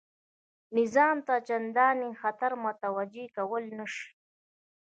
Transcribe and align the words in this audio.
نظام 0.77 1.17
ته 1.27 1.35
چنداني 1.47 2.09
خطر 2.21 2.51
متوجه 2.65 3.25
کولای 3.35 3.69
نه 3.77 3.85
شي. 3.93 4.05